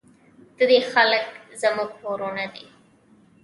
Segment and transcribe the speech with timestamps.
[0.57, 1.25] د دې خلک
[1.61, 2.65] زموږ ورونه دي؟